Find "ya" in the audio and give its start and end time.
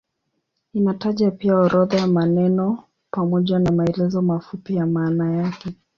1.97-2.07, 4.75-4.85